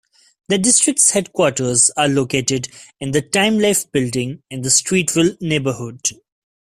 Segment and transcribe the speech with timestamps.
[0.47, 2.69] The district's headquarters are located
[2.99, 6.01] in the Time-Life Building in the Streeterville neighborhood.